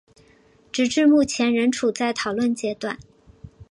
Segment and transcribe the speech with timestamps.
[0.71, 2.97] 直至目前仍处在讨论阶段。